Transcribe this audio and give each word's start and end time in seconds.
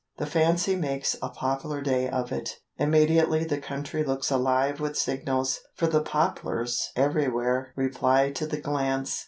The 0.17 0.25
fancy 0.25 0.75
makes 0.75 1.15
a 1.21 1.29
poplar 1.29 1.79
day 1.79 2.09
of 2.09 2.31
it. 2.31 2.55
Immediately 2.79 3.43
the 3.43 3.59
country 3.59 4.03
looks 4.03 4.31
alive 4.31 4.79
with 4.79 4.97
signals; 4.97 5.59
for 5.75 5.85
the 5.85 6.01
poplars 6.01 6.89
everywhere 6.95 7.71
reply 7.75 8.31
to 8.31 8.47
the 8.47 8.57
glance. 8.57 9.19